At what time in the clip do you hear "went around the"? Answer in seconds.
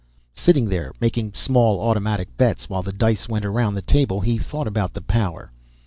3.29-3.83